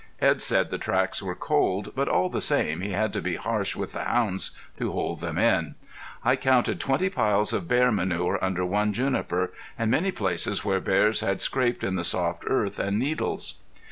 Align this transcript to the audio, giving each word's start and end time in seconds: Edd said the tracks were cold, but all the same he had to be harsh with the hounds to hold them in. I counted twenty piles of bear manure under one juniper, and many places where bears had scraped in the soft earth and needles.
Edd 0.19 0.41
said 0.41 0.71
the 0.71 0.79
tracks 0.79 1.21
were 1.21 1.35
cold, 1.35 1.91
but 1.95 2.07
all 2.07 2.27
the 2.27 2.41
same 2.41 2.81
he 2.81 2.89
had 2.89 3.13
to 3.13 3.21
be 3.21 3.35
harsh 3.35 3.75
with 3.75 3.93
the 3.93 4.03
hounds 4.03 4.49
to 4.79 4.91
hold 4.93 5.19
them 5.21 5.37
in. 5.37 5.75
I 6.25 6.35
counted 6.37 6.79
twenty 6.79 7.07
piles 7.07 7.53
of 7.53 7.67
bear 7.67 7.91
manure 7.91 8.43
under 8.43 8.65
one 8.65 8.93
juniper, 8.93 9.53
and 9.77 9.91
many 9.91 10.11
places 10.11 10.65
where 10.65 10.79
bears 10.81 11.19
had 11.19 11.39
scraped 11.39 11.83
in 11.83 11.97
the 11.97 12.03
soft 12.03 12.45
earth 12.47 12.79
and 12.79 12.97
needles. 12.97 13.59